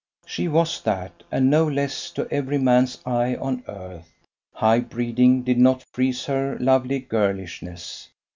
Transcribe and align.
She 0.25 0.47
was 0.47 0.81
that, 0.81 1.21
and 1.31 1.47
no 1.51 1.67
less, 1.67 2.09
to 2.13 2.27
every 2.31 2.57
man's 2.57 2.99
eye 3.05 3.35
on 3.35 3.63
earth. 3.67 4.11
High 4.55 4.79
breeding 4.79 5.43
did 5.43 5.59
not 5.59 5.85
freeze 5.93 6.25
her 6.25 6.57
lovely 6.59 6.97
girlishness. 6.97 8.09